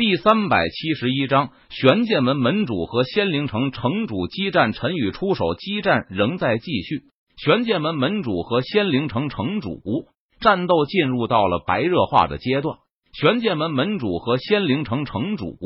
[0.00, 4.72] 第三百七十一章，玄剑门门主和仙灵城城主激战。
[4.72, 7.02] 陈宇出手，激战仍在继续。
[7.36, 9.82] 玄剑门门主和仙灵城城主
[10.40, 12.78] 战斗进入到了白热化的阶段。
[13.12, 15.58] 玄剑门门主和仙灵城城主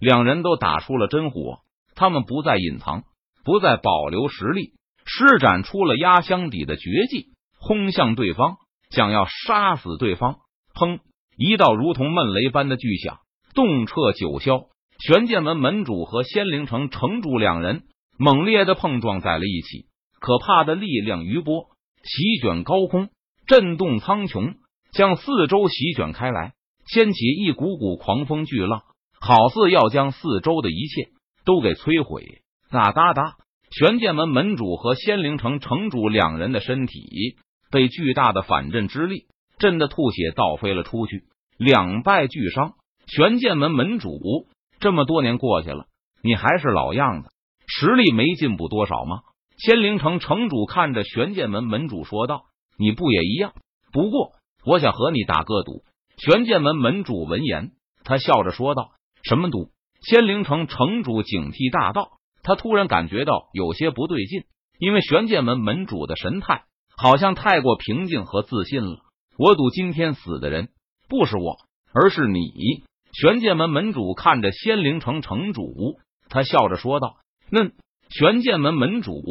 [0.00, 1.58] 两人都打出了真火，
[1.94, 3.04] 他们不再隐藏，
[3.44, 4.72] 不再保留实力，
[5.04, 7.28] 施展出了压箱底的绝技，
[7.60, 8.56] 轰向对方，
[8.90, 10.38] 想要杀死对方。
[10.74, 10.98] 砰！
[11.38, 13.20] 一道如同闷雷般的巨响。
[13.56, 14.68] 动彻九霄，
[14.98, 17.84] 玄剑门门主和仙灵城城主两人
[18.18, 19.86] 猛烈的碰撞在了一起，
[20.20, 21.64] 可怕的力量余波
[22.02, 23.08] 席卷高空，
[23.46, 24.56] 震动苍穹，
[24.92, 26.52] 向四周席卷开来，
[26.86, 28.82] 掀起一股股狂风巨浪，
[29.18, 31.08] 好似要将四周的一切
[31.46, 32.42] 都给摧毁。
[32.70, 33.36] 哒哒哒，
[33.70, 37.38] 玄剑门门主和仙灵城城主两人的身体
[37.70, 39.24] 被巨大的反震之力
[39.58, 41.24] 震得吐血倒飞了出去，
[41.56, 42.74] 两败俱伤。
[43.06, 44.48] 玄剑门门主，
[44.80, 45.86] 这么多年过去了，
[46.22, 47.30] 你还是老样子，
[47.66, 49.20] 实力没进步多少吗？
[49.58, 53.54] 仙灵城城主看着玄剑门门主说道：“你不也一样？
[53.92, 54.32] 不过
[54.64, 55.82] 我想和你打个赌。”
[56.18, 58.90] 玄剑门门主闻言，他笑着说道
[59.22, 59.70] ：“什么赌？”
[60.02, 64.44] 仙灵城城主警惕大道，他突然感觉到有些不对劲，
[64.78, 66.64] 因为玄剑门门主的神态
[66.96, 68.98] 好像太过平静和自信了。
[69.38, 70.68] 我赌今天死的人
[71.08, 71.56] 不是我，
[71.92, 72.84] 而是你。
[73.12, 77.16] 玄剑门门主看着仙灵城城主，他笑着说道
[77.50, 77.70] ：“那
[78.10, 79.22] 玄剑门门主，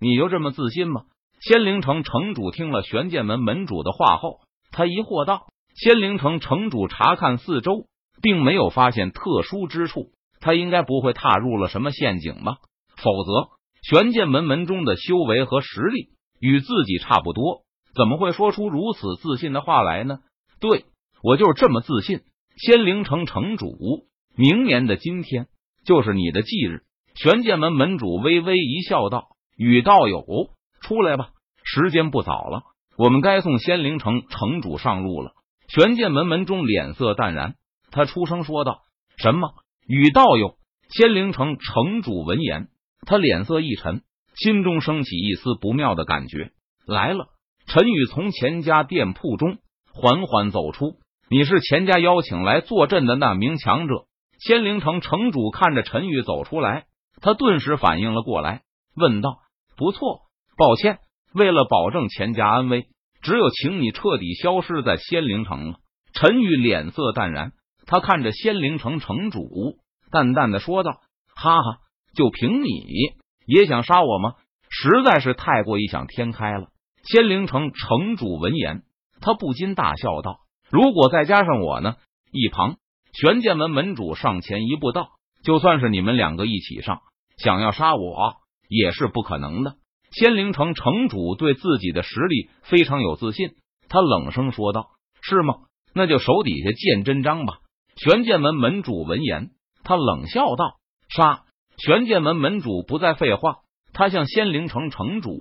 [0.00, 1.02] 你就这么自信吗？”
[1.40, 7.86] 仙灵城城主听了玄剑门门主的话后，他疑惑道：“仙灵城城主查看四周，
[8.22, 12.58] 并没有发现特殊之处，他应该不会踏入了什么陷阱吧？
[12.96, 13.50] 否则，
[13.82, 20.20] 玄剑门门中的修为和实力与自己差不多，怎么会说出如此自信的话来呢？
[20.60, 20.84] 对
[21.22, 22.20] 我就是这么自信。”
[22.56, 25.48] 仙灵城城主，明年的今天
[25.84, 26.82] 就是你的忌日。
[27.16, 30.24] 玄剑门门主微微一笑，道：“与道友
[30.80, 31.30] 出来吧，
[31.64, 32.62] 时间不早了，
[32.96, 35.32] 我们该送仙灵城城主上路了。”
[35.66, 37.56] 玄剑门门中脸色淡然，
[37.90, 38.82] 他出声说道
[39.18, 39.50] ：“什么？
[39.86, 40.56] 与道友？”
[40.90, 42.68] 仙灵城城主闻言，
[43.04, 44.02] 他脸色一沉，
[44.36, 46.52] 心中升起一丝不妙的感觉。
[46.86, 47.30] 来了，
[47.66, 49.58] 陈宇从钱家店铺中
[49.92, 50.98] 缓缓走出。
[51.30, 54.04] 你是钱家邀请来坐镇的那名强者。
[54.38, 56.84] 仙灵城城主看着陈宇走出来，
[57.22, 58.62] 他顿时反应了过来，
[58.94, 59.38] 问道
[59.76, 60.20] ：“不错，
[60.58, 60.98] 抱歉，
[61.32, 62.88] 为了保证钱家安危，
[63.22, 65.78] 只有请你彻底消失在仙灵城了。”
[66.12, 67.52] 陈宇脸色淡然，
[67.86, 69.78] 他看着仙灵城城主，
[70.10, 71.00] 淡淡的说道
[71.34, 71.78] ：“哈哈，
[72.14, 72.68] 就凭你
[73.46, 74.34] 也想杀我吗？
[74.68, 76.68] 实在是太过异想天开了。”
[77.02, 78.82] 仙灵城城主闻言，
[79.20, 80.40] 他不禁大笑道。
[80.74, 81.94] 如果再加上我呢？
[82.32, 82.78] 一旁
[83.12, 85.10] 玄剑门门主上前一步道
[85.44, 87.02] ：“就算是你们两个一起上，
[87.36, 88.34] 想要杀我
[88.68, 89.76] 也是不可能的。”
[90.10, 93.50] 仙灵城城主对自己的实力非常有自信，
[93.88, 94.88] 他冷声说道
[95.22, 95.58] ：“是吗？
[95.94, 97.58] 那就手底下见真章吧。”
[97.94, 99.50] 玄剑门门主闻言，
[99.84, 101.44] 他冷笑道：“杀！”
[101.78, 103.58] 玄剑门门主不再废话，
[103.92, 105.38] 他向仙灵城城主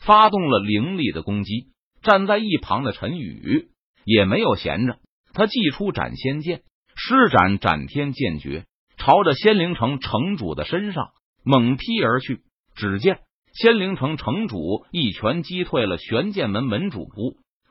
[0.00, 1.68] 发动了凌厉的攻击。
[2.02, 3.70] 站在一旁的陈宇。
[4.06, 4.98] 也没有闲着，
[5.34, 6.62] 他祭出斩仙剑，
[6.94, 8.64] 施展斩天剑诀，
[8.96, 11.08] 朝着仙灵城城主的身上
[11.44, 12.42] 猛劈而去。
[12.76, 13.18] 只见
[13.52, 17.08] 仙灵城城主一拳击退了玄剑门门主。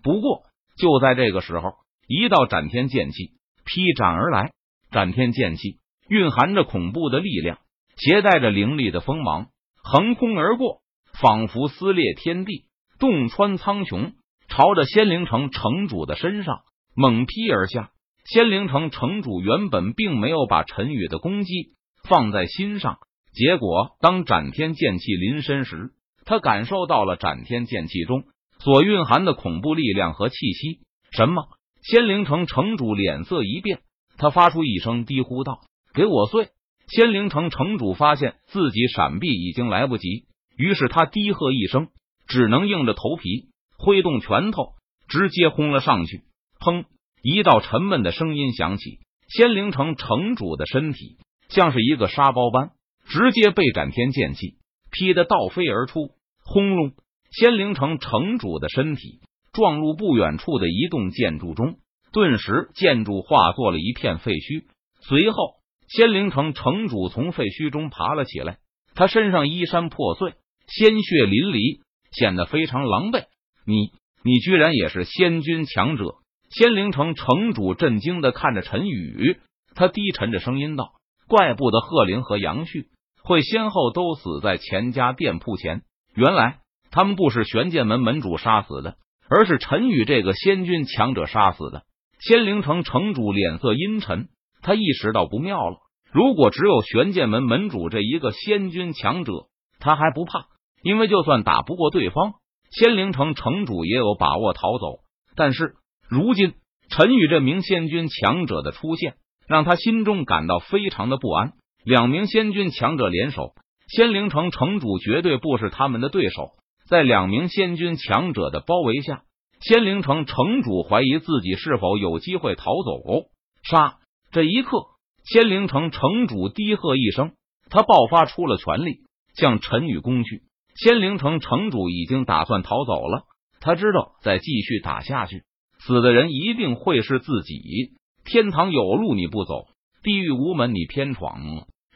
[0.04, 0.44] 不过
[0.78, 1.72] 就在这个时候，
[2.06, 3.32] 一道斩天剑气
[3.66, 4.52] 劈斩而来。
[4.92, 5.80] 斩天剑气
[6.10, 7.60] 蕴含着恐怖的力量，
[7.96, 9.48] 携带着凌厉的锋芒，
[9.82, 10.82] 横空而过，
[11.22, 12.66] 仿佛撕裂天地，
[13.00, 14.14] 洞穿苍穹。
[14.56, 16.62] 朝着仙灵城城主的身上
[16.96, 17.92] 猛劈而下。
[18.24, 21.74] 仙灵城城主原本并没有把陈宇的攻击
[22.08, 23.00] 放在心上，
[23.34, 25.92] 结果当斩天剑气临身时，
[26.24, 28.24] 他感受到了斩天剑气中
[28.60, 30.80] 所蕴含的恐怖力量和气息。
[31.12, 31.44] 什么？
[31.82, 33.82] 仙灵城城主脸色一变，
[34.18, 35.60] 他发出一声低呼道
[35.94, 36.48] ：“给我碎！”
[36.88, 41.90] 仙灵城城主发现自己闪避已经来不及，于是他低喝一声，
[42.26, 43.50] 只能硬着头皮。
[43.78, 44.74] 挥动拳头，
[45.08, 46.24] 直接轰了上去。
[46.60, 46.86] 砰！
[47.22, 51.18] 一道沉闷的声音响起，仙灵城城主的身体
[51.50, 52.72] 像是一个沙包般，
[53.08, 54.58] 直接被斩天剑气
[54.92, 56.12] 劈得倒飞而出。
[56.44, 56.94] 轰隆！
[57.32, 59.20] 仙灵城城主的身体
[59.52, 61.78] 撞入不远处的一栋建筑中，
[62.12, 64.66] 顿时建筑化作了一片废墟。
[65.02, 65.56] 随后，
[65.88, 68.60] 仙灵城城主从废墟中爬了起来，
[68.94, 70.36] 他身上衣衫破碎，
[70.68, 71.82] 鲜血淋漓，
[72.12, 73.26] 显得非常狼狈。
[73.66, 73.92] 你
[74.24, 76.16] 你居然也是仙君强者！
[76.50, 79.40] 仙灵城城主震惊的看着陈宇，
[79.74, 80.94] 他低沉着声音道
[81.28, 82.88] ：“怪不得贺灵和杨旭
[83.24, 85.82] 会先后都死在钱家店铺前。
[86.14, 86.60] 原来
[86.92, 88.98] 他们不是玄剑门门主杀死的，
[89.28, 91.84] 而是陈宇这个仙君强者杀死的。”
[92.22, 94.30] 仙灵城城主脸色阴沉，
[94.62, 95.78] 他意识到不妙了。
[96.12, 99.48] 如果只有玄剑门门主这一个仙君强者，
[99.80, 100.46] 他还不怕，
[100.82, 102.36] 因为就算打不过对方，
[102.78, 105.00] 仙灵城城主也有把握逃走。
[105.36, 105.76] 但是
[106.10, 106.54] 如今
[106.90, 109.16] 陈宇这名仙君强者的出现，
[109.48, 111.54] 让他心中感到非常的不安。
[111.84, 113.54] 两名仙君强者联手，
[113.88, 116.52] 仙灵城城主绝对不是他们的对手。
[116.90, 119.24] 在两名仙君强者的包围下，
[119.62, 123.30] 仙灵城城主怀疑自己是否有机会逃走。
[123.64, 123.98] 杀！
[124.32, 124.88] 这一刻。
[125.24, 127.32] 仙灵城城主低喝一声，
[127.72, 129.00] 他爆发出了全力，
[129.34, 130.44] 向陈宇攻去。
[130.76, 133.24] 仙灵城城主已经打算逃走了，
[133.62, 135.44] 他知道再继续打下去，
[135.80, 137.94] 死的人一定会是自己。
[138.26, 139.68] 天堂有路你不走，
[140.04, 141.40] 地狱无门你偏闯。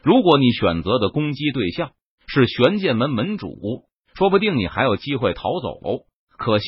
[0.02, 1.90] 如果你选择的攻击对象
[2.26, 3.84] 是玄剑门门主，
[4.14, 6.06] 说不定你还有机会逃走。
[6.38, 6.66] 可惜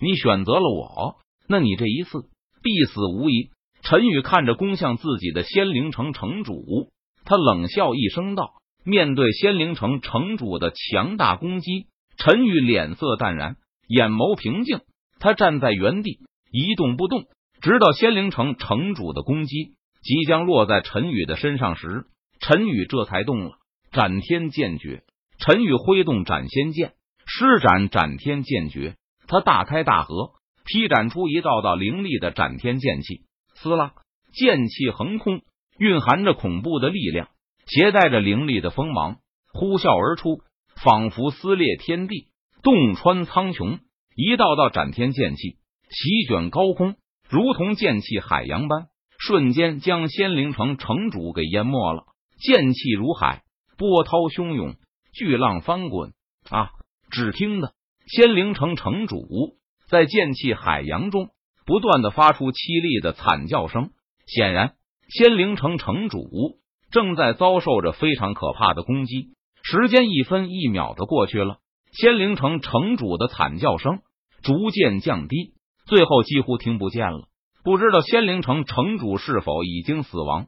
[0.00, 1.16] 你选择了我，
[1.46, 2.20] 那你这一次
[2.62, 3.50] 必死无疑。
[3.82, 6.90] 陈宇看着攻向自己的仙灵城城主，
[7.24, 8.54] 他冷笑一声道
[8.84, 11.86] ：“面对仙灵城城主的强大攻击，
[12.16, 13.56] 陈宇脸色淡然，
[13.86, 14.80] 眼眸平静。
[15.18, 16.18] 他站在原地
[16.50, 17.24] 一动不动，
[17.60, 22.06] 直到仙灵城城主的攻击即将落在陈宇的身上时，
[22.40, 23.52] 陈宇这才动了
[23.92, 25.02] 斩天剑诀。
[25.38, 26.94] 陈宇挥动斩仙剑，
[27.26, 28.96] 施展斩天剑诀，
[29.26, 30.32] 他大开大合，
[30.64, 33.22] 劈斩出一道道凌厉的斩天剑气。”
[33.56, 33.92] 撕拉，
[34.32, 35.42] 剑气横空，
[35.78, 37.28] 蕴含着恐怖的力量，
[37.70, 39.18] 携带着凌厉的锋芒，
[39.52, 40.40] 呼啸而出，
[40.82, 42.26] 仿佛撕裂天地，
[42.64, 43.78] 洞穿苍穹。
[44.16, 45.56] 一道道斩天剑气
[45.88, 46.96] 席卷高空，
[47.28, 48.88] 如同剑气海洋般，
[49.20, 52.06] 瞬间将仙灵城城主给淹没了。
[52.40, 53.44] 剑气如海，
[53.78, 54.74] 波涛汹涌，
[55.12, 56.12] 巨浪翻滚
[56.50, 56.70] 啊！
[57.08, 57.72] 只听得
[58.08, 59.58] 仙灵城城主
[59.88, 61.28] 在剑气海洋中。
[61.66, 63.90] 不断的发出凄厉的惨叫声，
[64.26, 64.74] 显然
[65.08, 66.58] 仙灵城城主
[66.90, 69.28] 正在遭受着非常可怕的攻击。
[69.62, 71.58] 时间一分一秒的过去了，
[71.92, 74.00] 仙灵城城主的惨叫声
[74.42, 75.52] 逐渐降低，
[75.86, 77.28] 最后几乎听不见了。
[77.62, 80.46] 不知道仙灵城城主是否已经死亡？